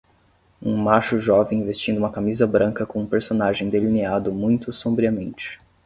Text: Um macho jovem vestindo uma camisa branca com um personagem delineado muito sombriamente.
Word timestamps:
Um 0.59 0.75
macho 0.81 1.19
jovem 1.19 1.63
vestindo 1.63 1.99
uma 1.99 2.09
camisa 2.11 2.47
branca 2.47 2.87
com 2.87 3.01
um 3.01 3.05
personagem 3.05 3.69
delineado 3.69 4.31
muito 4.33 4.73
sombriamente. 4.73 5.59